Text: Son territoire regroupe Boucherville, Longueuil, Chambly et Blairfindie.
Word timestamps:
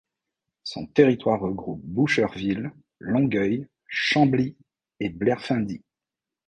Son 0.63 0.87
territoire 0.87 1.39
regroupe 1.41 1.83
Boucherville, 1.83 2.71
Longueuil, 2.97 3.67
Chambly 3.87 4.57
et 4.99 5.09
Blairfindie. 5.09 5.83